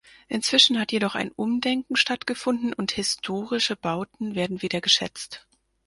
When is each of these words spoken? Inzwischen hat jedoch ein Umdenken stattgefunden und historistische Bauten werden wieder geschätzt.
Inzwischen 0.27 0.79
hat 0.79 0.91
jedoch 0.91 1.13
ein 1.13 1.31
Umdenken 1.31 1.95
stattgefunden 1.95 2.73
und 2.73 2.91
historistische 2.91 3.75
Bauten 3.75 4.33
werden 4.33 4.63
wieder 4.63 4.81
geschätzt. 4.81 5.45